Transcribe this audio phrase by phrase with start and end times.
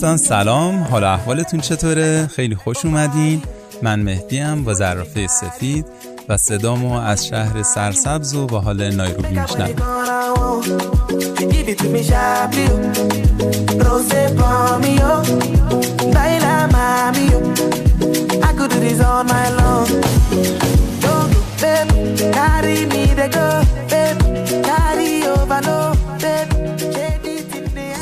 [0.00, 0.82] دوستان سلام.
[0.82, 3.42] حال احوالتون چطوره؟ خیلی خوش اومدین.
[3.82, 5.86] من مهدیم با ظرافه سفید
[6.28, 9.74] و صدامو از شهر سرسبز و با حال نایروبی میشنم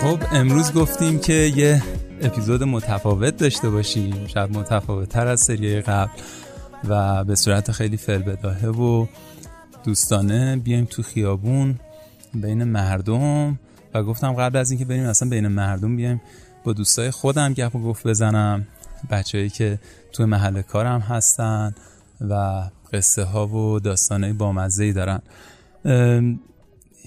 [0.03, 1.83] خب امروز گفتیم که یه
[2.23, 4.27] اپیزود متفاوت داشته باشیم.
[4.27, 6.11] شاید متفاوت تر از سری قبل
[6.89, 9.07] و به صورت خیلی فلبداهه و
[9.85, 11.81] دوستانه بیایم تو خیابون
[12.35, 13.59] بین مردم.
[13.95, 16.21] و گفتم قبل از اینکه بریم اصلا بین مردم بیایم
[16.65, 18.67] با دوستای خودم گپ و گفت بزنم.
[19.11, 19.79] بچههایی که
[20.13, 21.75] تو محل کارم هستن
[22.21, 25.21] و قصه ها و داستانه بامزه ای دارن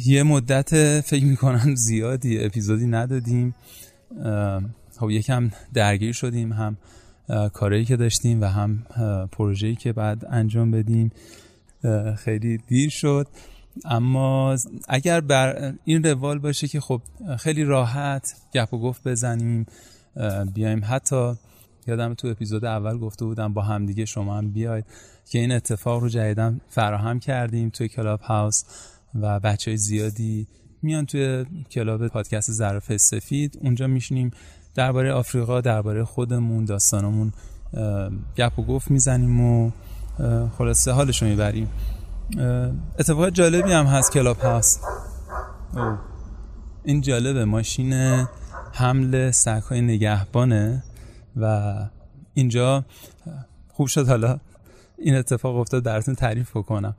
[0.06, 3.56] یه مدت فکر می‌کنم زیادی اپیزودی ندادیم.
[5.00, 6.78] خب یکم درگیر شدیم هم
[7.54, 8.84] کاری که داشتیم و هم
[9.32, 11.12] پروژه‌ای که بعد انجام بدیم.
[12.18, 13.28] خیلی دیر شد.
[13.86, 14.56] اما
[14.88, 17.02] اگر بر این روال باشه که خب
[17.40, 19.66] خیلی راحت گپ و گفت بزنیم
[20.54, 20.82] بیایم.
[20.86, 21.34] حتی
[21.88, 24.86] یادم تو اپیزود اول گفته بودم با همدیگه شما هم بیاید
[25.30, 28.64] که این اتفاق رو جدیدن فراهم کردیم توی Clubhouse.
[29.16, 30.48] و بچه های زیادی
[30.82, 33.58] میان توی club پادکست ظرف سفید.
[33.62, 34.32] اونجا میشینیم
[34.76, 37.34] درباره آفریقا درباره خودمون داستانمون
[38.38, 39.72] گپ و گفت می‌زنیم و
[40.58, 41.70] خلاصه حالشو می‌بریم.
[43.00, 44.82] اتفاق جالبی هم هست Clubhouse
[46.84, 47.94] این جالبه ماشین
[48.74, 50.84] حمل سگهای نگهبانه
[51.36, 51.74] و
[52.34, 52.86] اینجا
[53.68, 54.40] خوب شد حالا
[54.98, 56.96] این اتفاق افتاد براتون تعریف بکنم.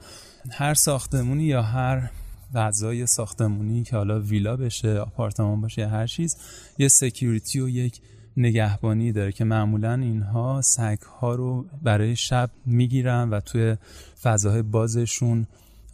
[0.50, 2.10] هر ساختمونی یا هر
[2.52, 6.36] فضای ساختمونی که حالا ویلا بشه آپارتمان باشه یا هر چیز
[6.78, 8.00] یه سکیوریتی و یک
[8.36, 13.76] نگهبانی داره که معمولا اینها سگ رو برای شب می‌گیرن و توی
[14.22, 15.46] فضاهای بازشون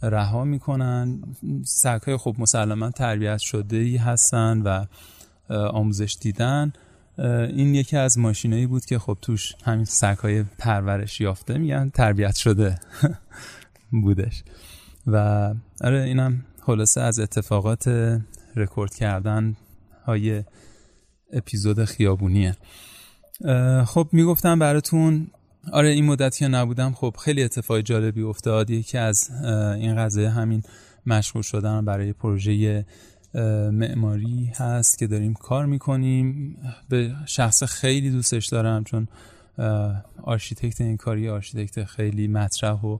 [0.03, 1.19] رها می‌کنن.
[1.65, 4.85] سگ های خب مسلما تربیت شده ای هستن و
[5.49, 6.73] آموزش دیدن.
[7.49, 12.35] این یکی از ماشینایی بود که خب توش همین سگ های پرورش یافته میگن تربیت
[12.35, 12.79] شده.
[13.91, 14.43] بودش.
[15.07, 15.17] و
[15.81, 17.87] آره اینم خلاصه از اتفاقات
[18.55, 19.55] رکورد کردن
[20.05, 20.43] های
[21.33, 22.55] اپیزود خیابونیه.
[23.85, 25.27] خب می‌گفتم براتون
[25.71, 28.69] آره این مدت که نبودم خب خیلی اتفاق جالبی افتاد.
[28.69, 29.29] یکی از
[29.75, 30.63] این قضیه همین
[31.05, 32.85] مشغول شدن برای پروژه
[33.71, 36.57] معماری هست که داریم کار می‌کنیم.
[36.89, 39.07] به شخص خیلی دوستش دارم چون
[40.23, 42.97] آرشیتکت این کاری آرشیتکت خیلی مطرح و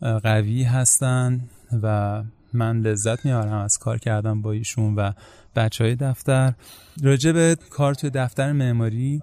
[0.00, 1.48] قوی هستن
[1.82, 5.12] و من لذت می‌برم از کار کردن با ایشون و
[5.56, 6.54] بچه های دفتر.
[7.02, 9.22] راجع به کار توی دفتر معماری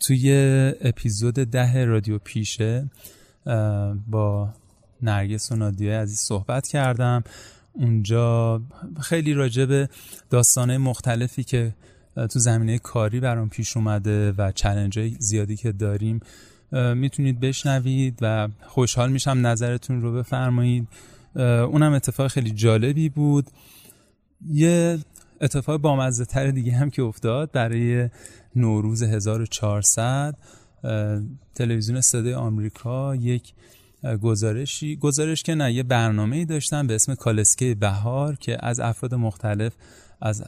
[0.00, 0.32] توی
[0.80, 2.90] اپیزود ده رادیو پیشه
[4.06, 4.54] با
[5.02, 7.24] نرگس و نادیه عزیز صحبت کردم.
[7.72, 8.62] اونجا
[9.00, 9.88] خیلی راجع به
[10.30, 11.74] داستانه مختلفی که
[12.14, 16.20] تو زمینه کاری برام پیش اومده و چلنج زیادی که داریم
[16.72, 20.88] می‌تونید بشنوید و خوشحال میشم نظرتون رو بفرمایید.
[21.34, 23.46] اونم اتفاق خیلی جالبی بود.
[24.50, 24.98] یه
[25.40, 28.08] اتفاق بامزه تر دیگه هم که افتاد برای
[28.56, 30.34] نوروز 1400
[31.54, 33.52] تلویزیون صدای آمریکا یک
[34.22, 39.14] گزارشی گزارش که نه یه برنامه ای داشتن به اسم کالسکه بهار که از افراد
[39.14, 39.72] مختلف
[40.20, 40.44] از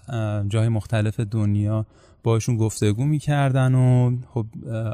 [0.49, 1.87] جای مختلف دنیا
[2.23, 4.47] باشون گفتگو می‌کردن و خب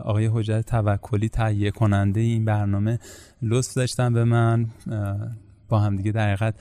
[0.04, 2.98] آقای حجت توکلی تهیه کننده این برنامه
[3.42, 4.66] لطف داشتن به من
[5.68, 6.54] با همدیگه در حقیقت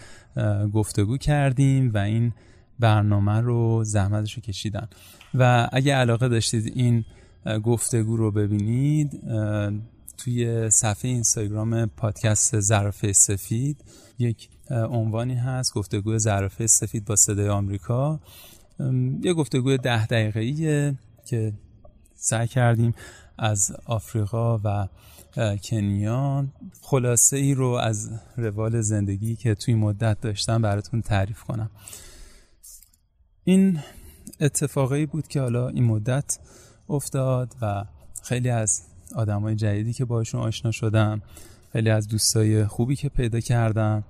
[0.74, 2.34] گفتگو کردیم و این
[2.80, 4.88] برنامه رو زحمتش رو کشیدن.
[5.34, 7.06] و اگه علاقه داشتید این
[7.64, 9.22] گفتگو رو ببینید
[10.18, 13.78] توی صفحه اینستاگرام پادکست ظرفه سفید
[14.20, 18.20] یک عنوانی هست گفتگو ظرفه سفید با صدای آمریکا.
[19.22, 20.96] یه گفتگو ده دقیقه
[21.26, 21.54] که
[22.16, 22.94] سعی کردیم
[23.38, 24.88] از آفریقا و
[25.64, 26.48] کنیا
[26.82, 31.70] خلاصه ای رو از روال زندگی که توی مدت داشتم براتون تعریف کنم.
[33.44, 33.80] این
[34.40, 36.40] اتفاقی بود که حالا این مدت
[36.90, 37.86] افتاد و
[38.24, 38.82] خیلی از
[39.16, 41.22] آدمای جدیدی که باشون آشنا شدم
[41.74, 44.04] خیلی از دوستای خوبی که پیدا کردم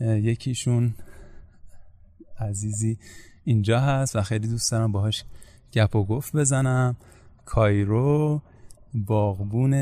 [0.00, 0.94] یکیشون
[2.38, 2.98] عزیزی
[3.44, 5.24] اینجا هست و خیلی دوست دارم باهاش
[5.72, 6.96] گپ و گفت بزنم.
[7.44, 8.42] کایرو
[8.94, 9.72] باغبون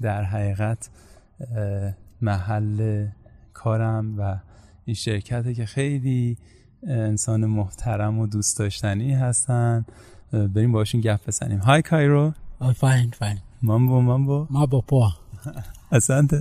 [0.00, 0.90] در حقیقت
[2.20, 3.06] محل
[3.52, 4.38] کارم و
[4.84, 6.36] این شرکته که خیلی
[6.86, 9.84] انسان محترم و دوست داشتنی هستن.
[10.32, 11.58] بریم باشون گپ بزنیم.
[11.58, 12.32] های کایرو.
[12.60, 13.38] Oh, fine, fine.
[13.62, 14.46] مامبو مامبو.
[14.50, 15.12] Mambo poa.
[15.90, 16.38] asante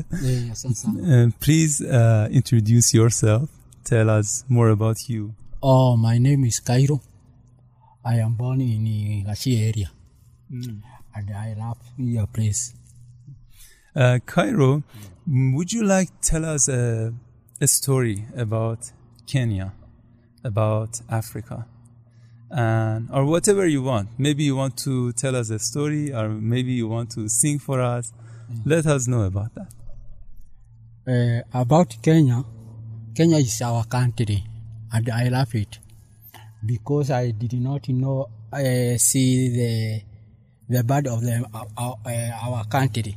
[1.40, 3.50] please uh, introduce yourself.
[3.84, 5.34] Tell us more about you.
[5.66, 7.02] Oh, my name is Cairo.
[8.04, 8.86] I am born in
[9.26, 9.90] uh, Gashi area.
[11.16, 12.74] And I love your place.
[13.96, 14.84] Uh, Cairo,
[15.26, 17.14] mm, would you like tell us a,
[17.62, 18.92] a story about
[19.26, 19.72] Kenya,
[20.44, 21.66] about Africa,
[22.52, 24.10] and or whatever you want?
[24.18, 27.80] Maybe you want to tell us a story, or maybe you want to sing for
[27.80, 28.12] us.
[28.66, 29.72] Let us know about that.
[31.08, 32.44] Uh, about Kenya,
[33.16, 34.44] Kenya is our country,
[34.93, 35.79] and I love it
[36.65, 40.03] because I did not know uh, see the
[40.75, 41.45] the bird of the
[41.77, 43.17] our, uh, our country,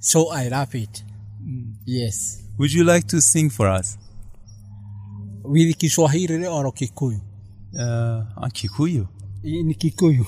[0.00, 1.02] so I love it.
[1.86, 3.96] Yes, Would you like to sing for us?
[5.44, 7.20] with Kiswahili or Kikuyu.
[7.74, 9.04] Uh, آه، کیکویو
[9.44, 10.26] In Kikuyu.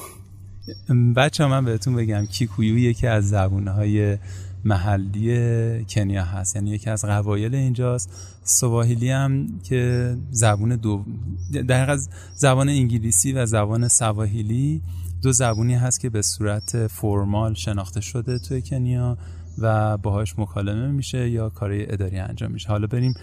[1.17, 4.19] بچه من بهتون بگم کیکویو یکی از زبونه های
[4.66, 8.10] محلی کنیا هست یعنی یکی از قبایل اینجاست
[8.44, 11.06] سواحیلی هم که زبون دو
[11.68, 12.00] در حقیقت
[12.36, 14.82] زبان انگلیسی و زبان سواحیلی
[15.22, 19.18] دو زبونی هست که به صورت فرمال شناخته شده توی کنیا
[19.58, 23.14] و باهاش مکالمه میشه یا کارهای اداری انجام میشه حالا بریم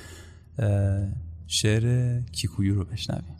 [1.47, 3.37] شعر کیکویو رو بشنویم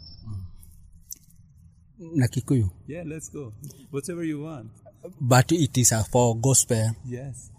[2.15, 2.69] Na Kikuyu.
[2.87, 3.53] Yeah, let's go.
[3.89, 4.67] Whatever you want.
[5.21, 6.91] But it is for gospel.
[7.05, 7.52] Yes.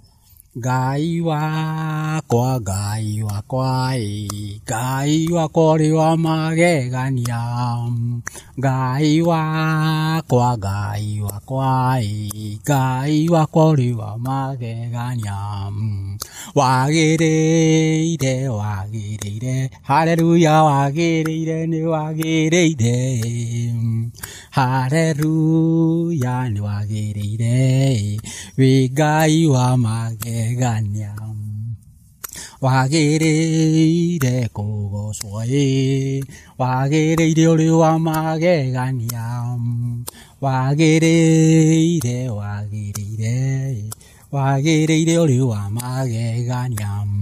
[0.56, 4.60] 害は、怖害は怖い。
[4.64, 8.22] 害はこれは曲げがにゃん。
[8.56, 12.60] 害は、怖害は怖い。
[12.64, 16.18] 害はこれは曲げがにゃん。
[16.54, 19.72] わげれいで、わげれいで。
[19.82, 23.72] ハレルヤ、わげれいで、ね、わげれいで。
[24.52, 28.18] ハレルヤ、に、わげれいで。
[28.56, 31.16] 願いは曲げ 대간양
[32.60, 36.20] 와게레 이래 고고소에
[36.58, 40.04] 와게레 이래리 와마게 간양
[40.40, 41.06] 와게레
[41.96, 43.88] 이래 와게레 이래
[44.30, 47.13] 와게레 이래리 와마게 간양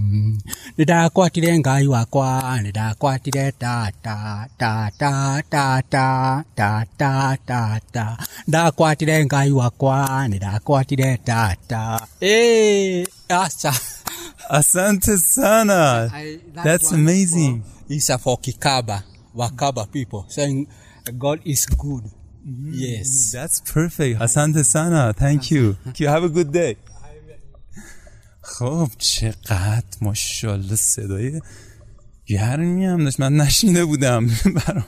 [0.77, 8.17] ndakwatire ngai wakwa nĩ ndakwatire tata tata tata tata tata
[8.47, 13.73] ndakwatire ngai wakwa nĩ ndakwatire tata ĩ aca
[14.49, 16.11] Asante sana.
[16.63, 17.63] That's amazing.
[17.89, 19.03] It's for Kikaba,
[19.35, 20.67] Wakaba people saying
[21.17, 22.03] God is good.
[22.45, 22.71] Mm-hmm.
[22.73, 23.31] Yes.
[23.31, 24.19] That's perfect.
[24.21, 25.13] Asante sana.
[25.13, 25.77] Thank you.
[25.97, 26.75] You have a good day.
[28.45, 31.41] خب چقدر ماشاءالله صدای
[32.25, 33.19] گرمی هم داشت.
[33.19, 34.27] من نشینده بودم
[34.67, 34.85] برام.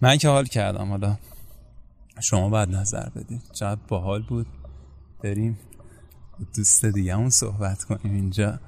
[0.00, 0.88] من که حال کردم.
[0.88, 1.16] حالا
[2.20, 4.46] شما بعد نظر بدید چقدر باحال بود.
[5.22, 5.58] بریم
[6.56, 8.60] دوست دیگه صحبت کنیم اینجا.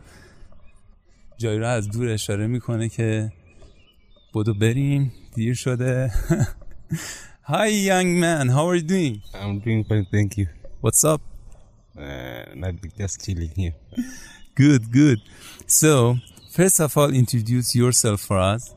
[1.38, 3.32] جایی رو از دور اشاره می‌کنه که
[4.34, 5.12] بدو بریم.
[5.34, 6.12] دیر شده.
[7.49, 9.16] Hi young man, how are you doing?
[9.32, 10.46] I'm doing fine, thank you.
[10.82, 11.20] What's up?
[11.98, 13.74] Uh, nothing, just chilling here.
[14.54, 15.20] Good, good.
[15.68, 16.16] So,
[16.50, 18.74] first of all, introduce yourself for us.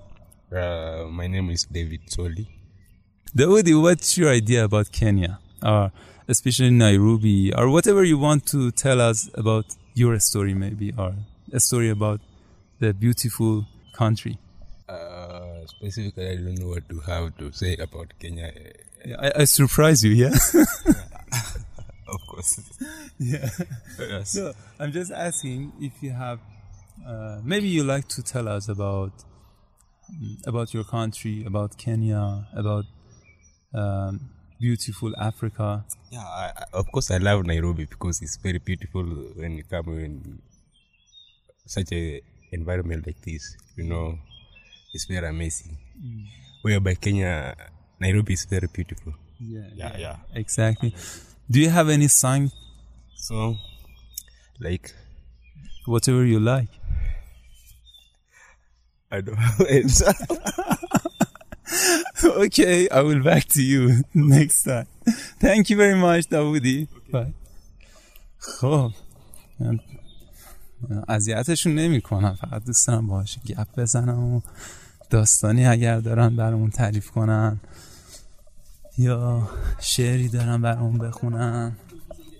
[0.51, 2.47] Uh, my name is David Soli.
[3.33, 5.39] David, what's your idea about Kenya?
[5.63, 5.91] Or
[6.27, 11.15] especially Nairobi, or whatever you want to tell us about your story, maybe, or
[11.51, 12.21] a story about
[12.79, 14.37] the beautiful country.
[14.87, 18.53] Uh, specifically, I don't know what to have to say about Kenya.
[19.19, 20.35] I, I surprise you, yeah?
[22.07, 22.59] of course.
[23.21, 23.49] Yeah.
[23.99, 24.31] yes.
[24.33, 26.39] So, I'm just asking if you have,
[27.07, 29.13] uh, maybe you like to tell us about
[30.11, 32.85] mm, about your country, about Kenya, about
[33.73, 34.19] um,
[34.59, 35.85] beautiful Africa.
[36.11, 39.03] Yeah, I, I, of course, I love Nairobi because it's very beautiful
[39.35, 40.41] when you come in
[41.65, 43.55] such a environment like this.
[43.77, 44.17] You know,
[44.93, 45.77] it's very amazing.
[46.61, 47.55] Whereby Kenya,
[47.99, 49.13] Nairobi is very beautiful.
[49.39, 50.15] Yeah, Yeah, yeah.
[50.35, 50.93] exactly.
[51.49, 52.51] Do you have any song,
[53.21, 53.55] So,
[54.59, 54.95] like,
[55.85, 56.69] whatever you like?
[59.11, 60.01] I don't have it.
[62.23, 64.87] okay, I will back to you next time.
[65.39, 66.87] Thank you very much, Dawoodi.
[67.11, 67.33] Bye.
[68.37, 68.91] خب
[69.59, 69.79] من
[71.09, 74.41] اذیتشون نمی کنم فقط دوست دارم باهاش گپ بزنم و
[75.09, 77.59] داستانی اگر دارن برامون تعریف کنن
[78.97, 79.49] یا
[79.79, 81.75] شعری دارن برامون بخونن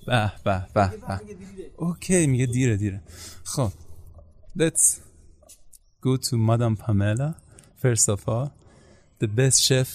[0.08, 1.20] به به به به.
[1.78, 3.02] اوکی میگه دیره دیره.
[3.44, 3.72] خب
[4.60, 4.96] let's
[6.02, 7.36] go to Madame Pamela.
[7.84, 8.52] First of all
[9.20, 9.90] the best chef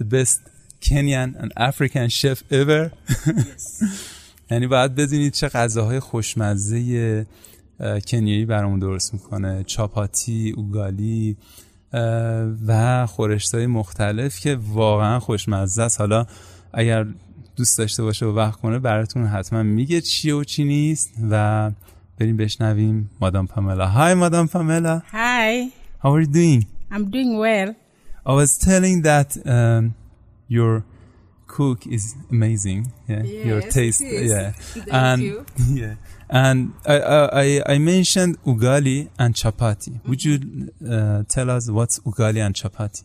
[0.00, 0.40] the best
[0.80, 2.90] Kenyan and African chef ever.
[4.50, 7.26] یعنی باید بدونید چه غذاهای خوشمزه
[8.06, 9.64] کنیایی برامون درست می‌کنه.
[9.64, 11.36] چاپاتی اوگالی
[12.66, 16.00] و خورشتهای مختلف که واقعا خوشمزه است.
[16.00, 16.26] حالا
[16.72, 17.06] اگر
[17.60, 21.70] دوست داشته باشه و وقت کنه براتون حتما میگه چیه و چی نیست و
[22.18, 25.70] بریم بشنویم مادام پاملا های مادام پاملا Hi,
[26.02, 26.64] How are you doing?
[26.92, 27.74] I'm doing well.
[28.26, 29.94] I was telling that um,
[30.48, 30.74] your
[31.56, 32.80] cook is amazing.
[33.08, 34.00] Yeah, your Yes, taste.
[34.00, 34.30] it is.
[34.30, 35.36] Yeah, Thank and you.
[35.82, 35.94] yeah,
[36.44, 36.58] and
[36.94, 39.92] I, I I- I mentioned ugali and chapati.
[40.08, 40.34] Would you
[40.94, 43.02] uh, tell us what's ugali and chapati?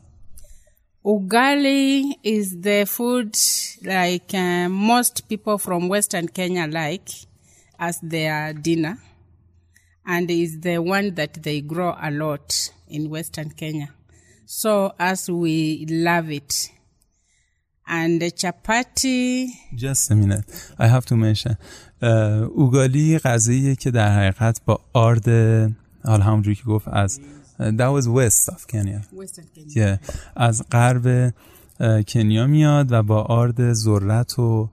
[1.04, 3.34] Ugali is the food
[3.82, 7.08] like uh, most people from Western Kenya like
[7.78, 8.98] as their dinner,
[10.06, 13.94] and is the one that they grow a lot in Western Kenya.
[14.44, 16.70] So as we love it,
[17.86, 19.48] and the chapati.
[19.74, 20.44] Just a minute.
[20.78, 21.56] I have to mention.
[22.02, 25.28] Uh, اوگالی غذاییه که در حقیقت با آرد
[26.04, 27.20] حالا همونجوری که گفت از
[27.59, 29.01] that was west of Kenya.
[29.11, 29.75] Western Kenya.
[29.75, 29.99] Yeah.
[30.35, 31.33] از غرب
[32.07, 34.69] کنیا میاد و با آرد ذرت و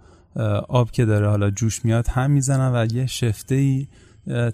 [0.69, 3.87] آب که داره حالا جوش میاد هم می‌زنن و یه شفته ای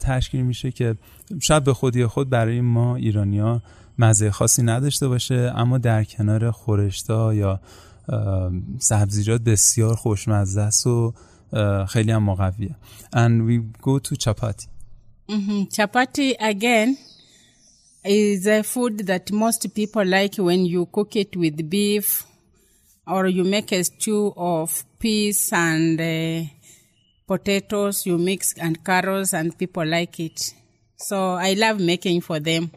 [0.00, 0.96] تشکیل میشه که
[1.42, 3.62] شاید به خودی خود برای ما ایرانیا
[3.98, 7.60] مزه خاصی نداشته باشه اما در کنار خورشتا یا
[8.78, 11.14] سبزیجات بسیار خوشمزه است و
[11.88, 12.74] خیلی هم مقویه
[13.12, 14.66] and we go to chapati
[15.28, 16.88] hmm Chapati again
[18.07, 22.23] is a food that most people like when you cook it with beef
[23.07, 26.49] or you make a stew of peas and uh,
[27.27, 30.53] potatoes, you mix and carrots and people like it.
[30.97, 32.71] So I love making for them.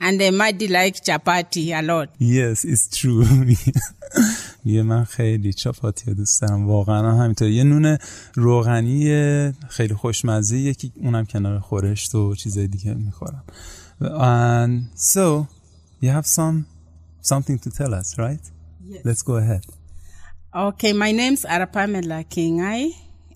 [0.00, 2.08] And they might like chapati a lot.
[2.18, 3.24] Yes, it's true.
[4.64, 7.98] یه من خیلی چاپاتی دوست دارم واقعا هم همینطور یه نون
[8.34, 13.44] روغنی خیلی خوشمزه که اونم کنار خورشت و چیزای دیگه میخورم
[13.99, 15.47] and so
[15.99, 16.65] you have some
[17.21, 18.41] something to tell us right
[18.83, 19.01] Yes.
[19.05, 19.63] let's go ahead
[20.55, 22.91] Okay, my name's Arapamela Kingai.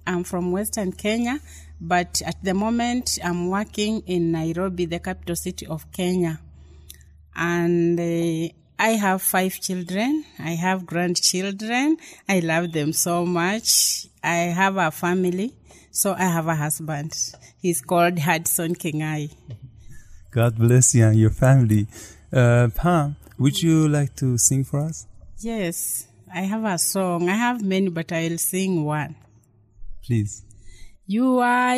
[0.07, 1.41] I'm from Western Kenya,
[1.81, 6.39] but at the moment I'm working in Nairobi, the capital city of Kenya.
[7.35, 10.23] And uh, I have five children.
[10.39, 11.97] I have grandchildren.
[12.29, 14.07] I love them so much.
[14.23, 15.57] I have a family.
[15.91, 17.11] So I have a husband.
[17.61, 19.35] He's called Hudson Kingai.
[20.31, 21.87] God bless you and your family
[22.31, 25.07] uh, Pam would you like to sing for us
[25.41, 27.29] Yes, I have a song.
[27.29, 29.15] I have many, but I'll sing one.
[30.05, 30.43] please
[31.07, 31.75] You are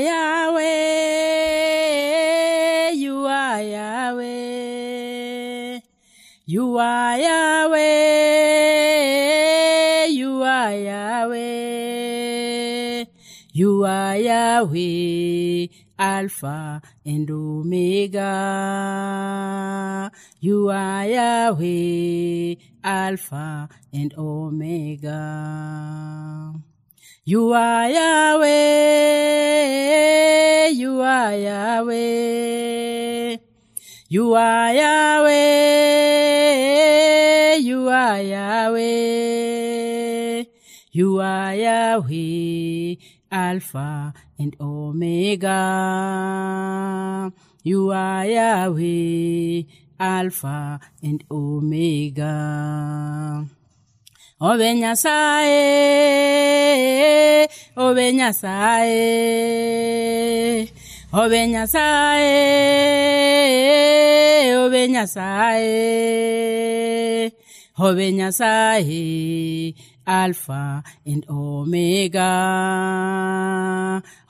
[1.81, 4.21] Yahweh, you are Yahweh,
[6.45, 7.17] you are
[8.31, 13.05] Yahweh, you are Yahweh,
[13.53, 15.67] you are Yahweh,
[16.01, 18.25] Alpha and Omega.
[20.39, 25.19] You are Yahweh, Alpha and Omega.
[27.23, 28.49] You are Yahweh,
[30.73, 33.37] you are Yahweh.
[34.09, 35.29] You are Yahweh,
[37.61, 39.11] you are Yahweh.
[40.93, 42.95] You are Yahweh,
[43.31, 45.53] Alpha and Omega.
[47.63, 49.61] You are Yahweh,
[49.99, 53.45] Alpha and Omega.
[54.41, 55.53] Obe Nyasaye,
[57.77, 58.97] Obe Nyasaye,
[61.13, 62.33] Obe Nyasaye,
[64.57, 65.69] Obe Nyasaye,
[67.83, 69.73] Obe Nyasaye,
[70.05, 72.29] Alpha and Omega,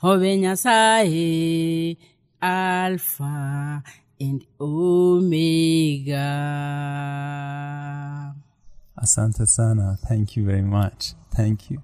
[0.02, 1.96] Obe Nyasaye,
[2.40, 3.82] Alpha
[4.20, 6.28] and Omega.
[8.96, 11.80] asante sana thank you very much thank you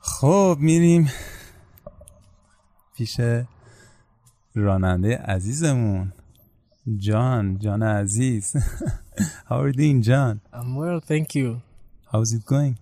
[0.00, 1.08] خب میریم
[2.94, 3.20] پیش
[4.54, 6.12] راننده عزیزمون
[6.86, 8.54] John, John Aziz.
[9.48, 10.42] How are you doing, John?
[10.52, 11.62] I'm well, thank you.
[12.12, 12.78] How's it going?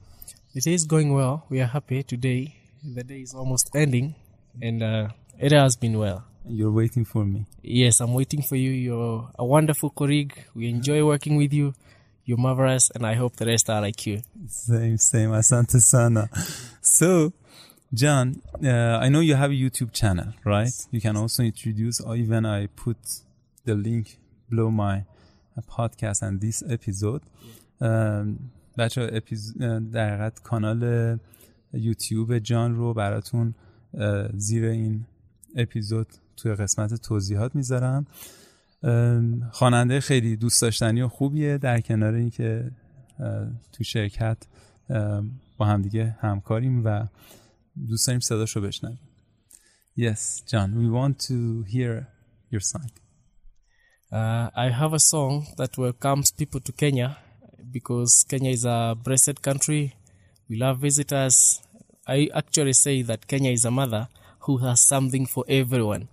[0.55, 1.47] It is going well.
[1.49, 2.57] We are happy today.
[2.83, 4.17] The day is almost ending,
[4.61, 6.25] and uh, it has been well.
[6.45, 7.47] You're waiting for me.
[7.63, 8.73] Yes, I'm waiting for you.
[8.73, 10.47] You're a wonderful colleague.
[10.53, 11.73] We enjoy working with you.
[12.25, 14.23] You're marvelous, and I hope the rest are like you.
[14.49, 15.31] Same, same.
[15.31, 16.29] Asante sana.
[16.81, 17.33] so,
[17.95, 20.73] John, uh, I know you have a YouTube channel, right?
[20.91, 22.97] You can also introduce, or even I put
[23.67, 25.05] the link below my
[25.69, 27.23] podcast and this episode.
[27.81, 28.39] Um,
[28.79, 29.59] بچه اپیز...
[29.93, 31.19] در حقیقت کانال
[31.73, 33.55] یوتیوب جان رو براتون
[34.35, 35.07] زیر این
[35.57, 38.07] اپیزود توی قسمت توضیحات می‌ذارم
[39.51, 42.71] خواننده خیلی دوست داشتنی و خوبیه در کنار اینکه
[43.73, 44.39] تو شرکت
[45.57, 47.07] با همدیگه همکاریم و
[47.89, 48.99] دوست داریم صداش رو بشنویم
[49.95, 52.09] Yes, John, we want to hear
[52.51, 53.02] your song.
[54.13, 57.17] Uh, I have a song that welcomes people to Kenya
[57.73, 59.97] because Kenya is a blessed country.
[60.51, 61.63] We love visitors.
[62.07, 64.09] I actually say that Kenya is a mother
[64.41, 66.09] who has something for everyone.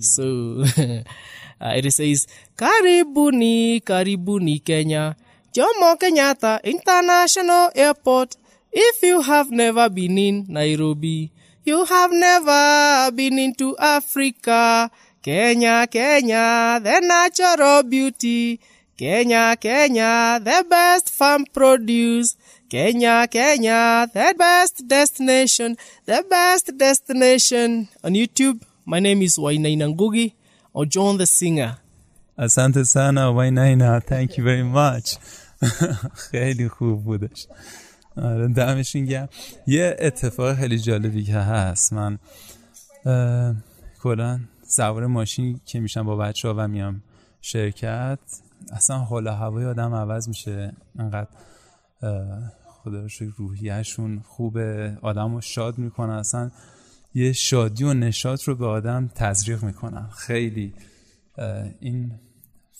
[0.00, 0.64] So
[1.60, 5.14] uh, it says, Karibuni, Karibuni, Kenya.
[5.52, 8.36] Jomo Kenyatta International Airport.
[8.72, 11.30] If you have never been in Nairobi,
[11.66, 14.90] you have never been into Africa.
[15.21, 18.59] Kenya, Kenya, the natural beauty.
[18.97, 22.35] Kenya, Kenya, the best farm produce.
[22.69, 27.87] Kenya, Kenya, the best destination, the best destination.
[28.03, 30.33] On YouTube, my name is Wainaina Ngugi
[30.73, 31.77] or John the Singer.
[32.37, 35.17] Asante sana Wainaina, thank you very much.
[36.31, 37.47] خیلی خوب بودش
[38.17, 39.29] آره دمشون گرم
[39.67, 42.19] یه اتفاق خیلی جالبی که هست من
[44.03, 44.39] کلا
[44.72, 47.02] سوار ماشین که میشم با بچه ها و میام
[47.40, 48.18] شرکت
[48.72, 50.72] اصلا حال هوای آدم عوض میشه.
[50.98, 51.30] انقدر
[52.66, 56.12] خدا رو روحیهشون خوبه آدم رو شاد می‌کنن.
[56.12, 56.50] اصلا
[57.14, 60.08] یه شادی و نشاط رو به آدم تزریق می‌کنن.
[60.08, 60.74] خیلی
[61.80, 62.20] این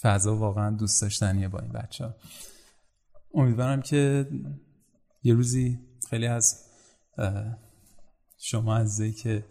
[0.00, 2.14] فضا واقعا دوست داشتنیه با این بچه ها
[3.34, 4.28] امیدوارم که
[5.22, 5.78] یه روزی
[6.10, 6.64] خیلی از
[8.38, 9.44] شما عزیزی که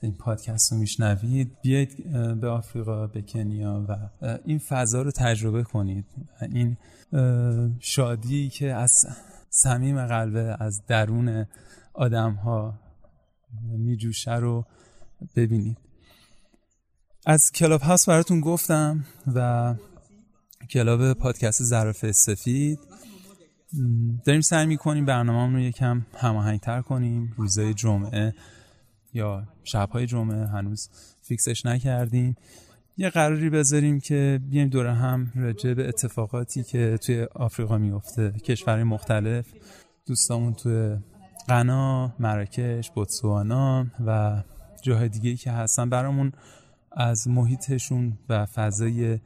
[0.00, 4.08] این پادکست رو میشنوید بیایید به آفریقا به کنیا و
[4.44, 6.04] این فضا رو تجربه کنید.
[6.52, 6.76] این
[7.80, 9.06] شادی که از
[9.50, 11.46] صمیم قلبه از درون
[11.94, 12.80] آدم ها
[13.62, 14.66] میجوشه رو
[15.36, 15.78] ببینید.
[17.26, 19.74] از Clubhouse براتون گفتم و
[20.70, 22.78] club پادکست ظرف سفید.
[24.24, 27.34] داریم سعی می‌کنیم برنامه رو یکم هماهنگتر کنیم.
[27.36, 28.34] روزای جمعه
[29.14, 30.88] یا شبهای جمعه هنوز
[31.22, 32.36] fix ش نکردیم.
[32.96, 38.82] یه قراری بذاریم که بیایم دوره هم راجع به اتفاقاتی که توی آفریقا میفته کشورهای
[38.82, 39.46] مختلف
[40.06, 40.96] دوستامون توی
[41.48, 44.42] غنا، مراکش، بوتسوانا و
[44.82, 46.32] جاهای دیگه که هستن برامون
[46.92, 49.18] از محیطشون و فضای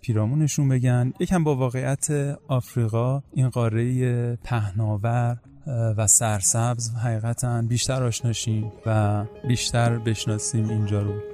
[0.00, 1.12] پیرامونشون بگن.
[1.20, 2.10] یکم با واقعیت
[2.48, 11.29] آفریقا این قاره پهناور و سرسبز حقیقتا بیشتر آشناشیم و بیشتر بشناسیم اینجا رو.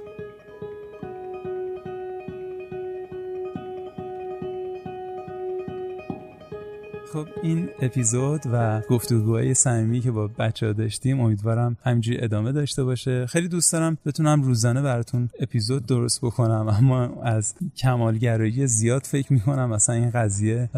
[7.43, 13.25] این اپیزود و گفتگوهای صمیمی که با بچه ها داشتیم امیدوارم همینجوری ادامه داشته باشه.
[13.25, 19.69] خیلی دوست دارم بتونم روزانه براتون اپیزود درست بکنم اما از کمالگرایی زیاد فکر می‌کنم.
[19.69, 20.69] مثلا این قضیه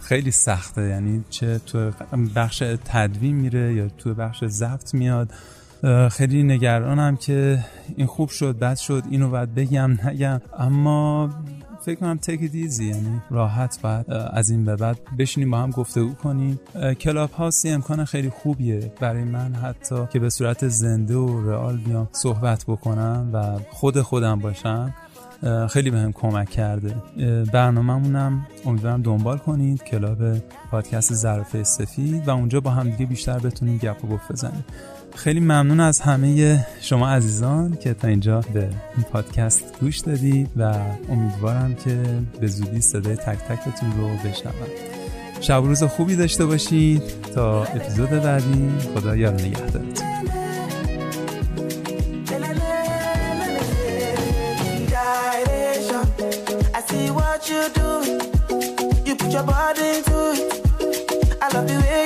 [0.00, 0.82] خیلی سخته.
[0.82, 1.90] یعنی چه تو
[2.34, 5.30] بخش تدوین میره یا تو بخش ضبط میاد.
[6.10, 7.64] خیلی نگرانم که
[7.96, 10.40] این خوب شد بد شد اینو باید بگم نگم.
[10.58, 11.30] اما
[11.86, 15.70] فکر کنم take it easy یعنی راحت باید از این به بعد بشینیم با هم
[15.70, 16.60] گفتگو کنیم.
[17.00, 22.64] Clubhouse امکان خیلی خوبیه برای من حتی که به صورت زنده و real بیام صحبت
[22.64, 24.94] بکنم و خود خودم باشم.
[25.70, 26.94] خیلی بهم به کمک کرده.
[27.52, 29.82] برنامه‌مونم امیدوارم دنبال کنید.
[29.82, 30.18] club
[30.70, 34.64] پادکست ظرف سفید و اونجا با هم دیگه بیشتر بتونیم گپ و گفت بزنیم.
[35.16, 40.74] خیلی ممنون از همه شما عزیزان که تا اینجا به این پادکست گوش دادید و
[41.08, 42.02] امیدوارم که
[42.40, 44.54] به زودی صدای تک تکتون رو بشنوم.
[45.40, 47.02] شب روز خوبی داشته باشید
[47.34, 50.06] تا اپیزود بعدی خدا یار نگهدارتون.
[61.46, 62.00] I love the way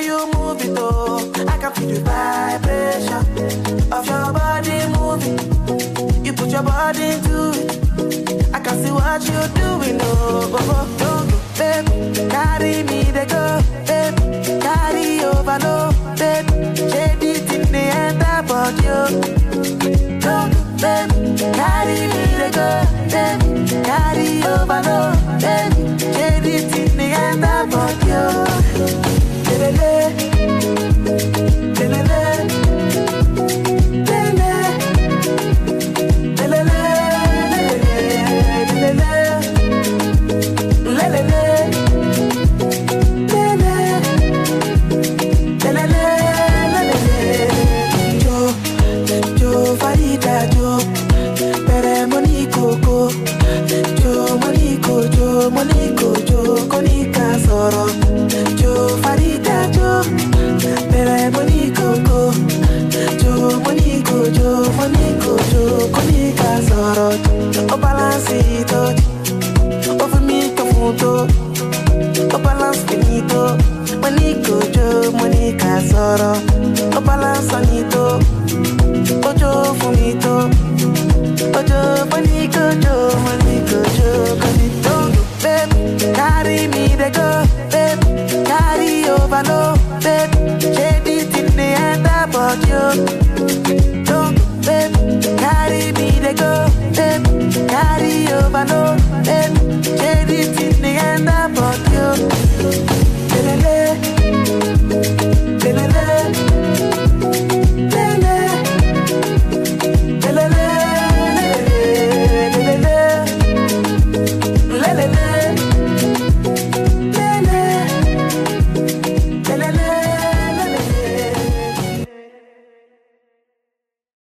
[0.77, 1.31] oh.
[1.47, 6.25] I can feel the vibration of your body moving.
[6.25, 8.53] You put your body into it.
[8.53, 10.51] I can see what you're doing, oh.
[10.53, 11.00] oh, oh.